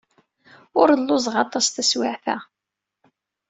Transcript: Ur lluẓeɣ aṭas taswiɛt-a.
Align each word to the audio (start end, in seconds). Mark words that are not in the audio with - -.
Ur 0.79 0.87
lluẓeɣ 1.01 1.35
aṭas 1.43 1.65
taswiɛt-a. 1.67 2.37